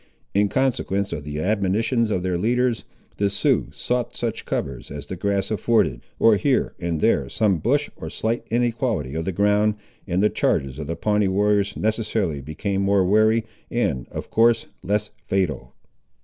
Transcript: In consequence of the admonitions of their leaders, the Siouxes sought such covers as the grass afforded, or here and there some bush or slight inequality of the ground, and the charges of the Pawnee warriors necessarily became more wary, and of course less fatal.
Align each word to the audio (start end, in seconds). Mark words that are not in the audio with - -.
In 0.33 0.49
consequence 0.49 1.13
of 1.13 1.23
the 1.25 1.39
admonitions 1.39 2.09
of 2.09 2.23
their 2.23 2.35
leaders, 2.39 2.85
the 3.17 3.29
Siouxes 3.29 3.75
sought 3.75 4.15
such 4.17 4.45
covers 4.45 4.89
as 4.89 5.05
the 5.05 5.15
grass 5.15 5.51
afforded, 5.51 6.01
or 6.17 6.37
here 6.37 6.73
and 6.79 7.01
there 7.01 7.29
some 7.29 7.59
bush 7.59 7.87
or 7.97 8.09
slight 8.09 8.43
inequality 8.49 9.13
of 9.13 9.25
the 9.25 9.31
ground, 9.31 9.75
and 10.07 10.23
the 10.23 10.29
charges 10.31 10.79
of 10.79 10.87
the 10.87 10.95
Pawnee 10.95 11.27
warriors 11.27 11.77
necessarily 11.77 12.41
became 12.41 12.81
more 12.81 13.05
wary, 13.05 13.45
and 13.69 14.07
of 14.09 14.31
course 14.31 14.65
less 14.81 15.11
fatal. 15.27 15.75